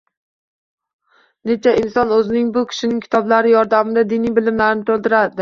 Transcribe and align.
Necha 1.49 1.73
inson 1.81 2.15
o‘zining 2.15 2.49
bu 2.57 2.65
kishining 2.73 3.03
kitoblari 3.05 3.53
yordamida 3.55 4.07
diniy 4.17 4.35
bilimlarini 4.41 4.91
to‘ldirdi 4.91 5.39